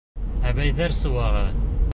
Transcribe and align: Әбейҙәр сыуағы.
Әбейҙәр 0.53 0.97
сыуағы. 1.03 1.47